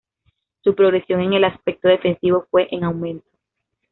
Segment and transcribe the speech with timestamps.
[0.63, 3.29] Su progresión en el aspecto defensivo fue en aumento.